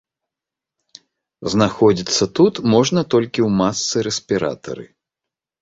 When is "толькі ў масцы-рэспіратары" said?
3.15-4.85